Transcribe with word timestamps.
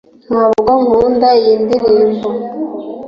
ntabwo 0.27 0.71
nkunda 0.81 1.29
iyi 1.39 1.53
ndirimbo 1.63 2.29